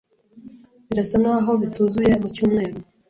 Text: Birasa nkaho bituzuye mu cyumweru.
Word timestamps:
Birasa 0.87 1.15
nkaho 1.21 1.51
bituzuye 1.61 2.11
mu 2.21 2.27
cyumweru. 2.35 2.77